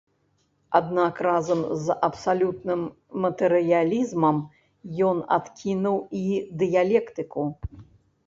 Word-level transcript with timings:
Аднак 0.77 1.15
разам 1.25 1.59
з 1.83 1.97
абсалютным 2.07 2.81
матэрыялізмам 3.25 4.37
ён 5.09 5.17
адкінуў 5.37 5.97
і 6.21 6.23
дыялектыку. 6.63 7.43